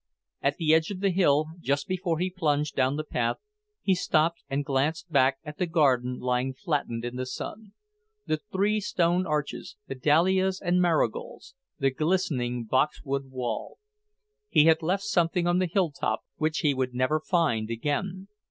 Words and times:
At 0.41 0.57
the 0.57 0.73
edge 0.73 0.89
of 0.89 0.99
the 1.01 1.11
hill, 1.11 1.45
just 1.59 1.87
before 1.87 2.17
he 2.17 2.31
plunged 2.31 2.75
down 2.75 2.95
the 2.95 3.03
path, 3.03 3.37
he 3.83 3.93
stopped 3.93 4.41
and 4.49 4.65
glanced 4.65 5.11
back 5.11 5.37
at 5.43 5.59
the 5.59 5.67
garden 5.67 6.17
lying 6.17 6.55
flattened 6.55 7.05
in 7.05 7.17
the 7.17 7.25
sun; 7.27 7.73
the 8.25 8.39
three 8.51 8.79
stone 8.79 9.27
arches, 9.27 9.75
the 9.87 9.93
dahlias 9.93 10.59
and 10.59 10.81
marigolds, 10.81 11.53
the 11.77 11.91
glistening 11.91 12.63
boxwood 12.63 13.29
wall. 13.29 13.77
He 14.49 14.65
had 14.65 14.81
left 14.81 15.03
something 15.03 15.45
on 15.45 15.59
the 15.59 15.69
hilltop 15.71 16.21
which 16.37 16.61
he 16.61 16.73
would 16.73 16.95
never 16.95 17.19
find 17.19 17.69
again. 17.69 18.27